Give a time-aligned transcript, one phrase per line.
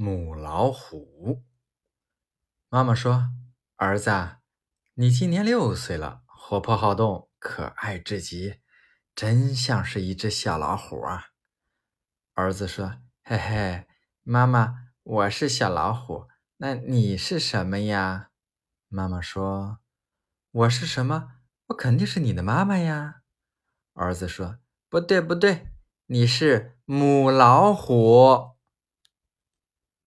[0.00, 1.42] 母老虎。
[2.68, 3.30] 妈妈说
[3.74, 4.12] 儿子
[4.94, 8.60] 你今年六岁了活泼好动可爱至极
[9.16, 11.30] 真像是一只小老虎啊。
[12.34, 13.88] 儿子说嘿嘿
[14.22, 16.28] 妈妈我是小老虎
[16.58, 18.30] 那你是什么呀？
[18.86, 19.80] 妈妈说
[20.52, 21.32] 我是什么？
[21.66, 23.22] 我肯定是你的妈妈呀。
[23.94, 25.72] 儿子说不对不对
[26.06, 28.57] 你是母老虎。